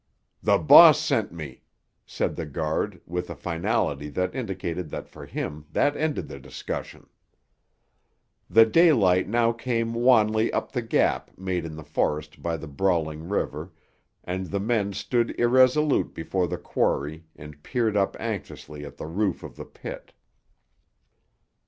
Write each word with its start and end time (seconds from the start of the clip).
"The 0.41 0.57
boss 0.57 0.99
sent 0.99 1.31
me," 1.31 1.61
said 2.07 2.35
the 2.35 2.47
guard, 2.47 2.99
with 3.05 3.29
a 3.29 3.35
finality 3.35 4.09
that 4.09 4.33
indicated 4.33 4.89
that 4.89 5.07
for 5.07 5.27
him 5.27 5.67
that 5.71 5.95
ended 5.95 6.27
the 6.27 6.39
discussion. 6.39 7.05
The 8.49 8.65
daylight 8.65 9.29
now 9.29 9.51
came 9.51 9.93
wanly 9.93 10.51
up 10.53 10.71
the 10.71 10.81
gap 10.81 11.29
made 11.37 11.65
in 11.65 11.75
the 11.75 11.83
forest 11.83 12.41
by 12.41 12.57
the 12.57 12.67
brawling 12.67 13.29
river, 13.29 13.73
and 14.23 14.47
the 14.47 14.59
men 14.59 14.91
stood 14.93 15.39
irresolute 15.39 16.15
before 16.15 16.47
the 16.47 16.57
quarry 16.57 17.25
and 17.35 17.61
peered 17.61 17.95
up 17.95 18.17
anxiously 18.19 18.83
at 18.83 18.97
the 18.97 19.05
roof 19.05 19.43
of 19.43 19.55
the 19.55 19.65
pit. 19.65 20.13